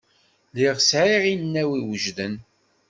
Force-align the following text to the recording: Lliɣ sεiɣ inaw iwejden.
Lliɣ 0.51 0.77
sεiɣ 0.89 1.23
inaw 1.33 1.69
iwejden. 1.79 2.35